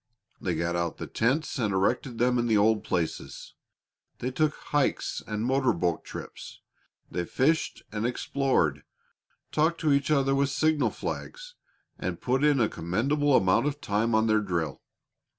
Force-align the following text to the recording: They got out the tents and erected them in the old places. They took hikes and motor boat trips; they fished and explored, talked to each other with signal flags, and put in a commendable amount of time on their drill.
They 0.41 0.55
got 0.55 0.75
out 0.75 0.97
the 0.97 1.05
tents 1.05 1.59
and 1.59 1.71
erected 1.71 2.17
them 2.17 2.39
in 2.39 2.47
the 2.47 2.57
old 2.57 2.83
places. 2.83 3.53
They 4.17 4.31
took 4.31 4.55
hikes 4.55 5.21
and 5.27 5.45
motor 5.45 5.73
boat 5.73 6.03
trips; 6.03 6.59
they 7.11 7.23
fished 7.23 7.83
and 7.91 8.03
explored, 8.03 8.83
talked 9.51 9.79
to 9.81 9.93
each 9.93 10.09
other 10.09 10.33
with 10.33 10.49
signal 10.49 10.89
flags, 10.89 11.53
and 11.99 12.19
put 12.19 12.43
in 12.43 12.59
a 12.59 12.67
commendable 12.67 13.37
amount 13.37 13.67
of 13.67 13.79
time 13.79 14.15
on 14.15 14.25
their 14.25 14.41
drill. 14.41 14.81